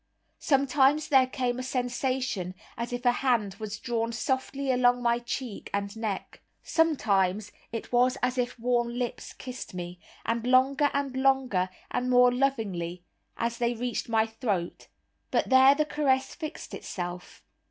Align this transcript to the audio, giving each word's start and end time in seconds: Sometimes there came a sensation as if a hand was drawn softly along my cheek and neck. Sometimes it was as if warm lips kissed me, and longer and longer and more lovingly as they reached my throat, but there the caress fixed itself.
Sometimes 0.39 1.09
there 1.09 1.27
came 1.27 1.59
a 1.59 1.61
sensation 1.61 2.55
as 2.75 2.91
if 2.91 3.05
a 3.05 3.11
hand 3.21 3.57
was 3.59 3.77
drawn 3.77 4.11
softly 4.11 4.71
along 4.71 5.03
my 5.03 5.19
cheek 5.19 5.69
and 5.75 5.95
neck. 5.95 6.41
Sometimes 6.63 7.51
it 7.71 7.91
was 7.93 8.17
as 8.23 8.39
if 8.39 8.57
warm 8.57 8.87
lips 8.89 9.31
kissed 9.31 9.75
me, 9.75 9.99
and 10.25 10.47
longer 10.47 10.89
and 10.95 11.15
longer 11.15 11.69
and 11.91 12.09
more 12.09 12.33
lovingly 12.33 13.03
as 13.37 13.59
they 13.59 13.75
reached 13.75 14.09
my 14.09 14.25
throat, 14.25 14.87
but 15.29 15.51
there 15.51 15.75
the 15.75 15.85
caress 15.85 16.33
fixed 16.33 16.73
itself. 16.73 17.43